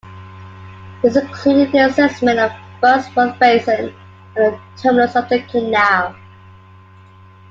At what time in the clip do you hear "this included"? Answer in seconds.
1.03-1.75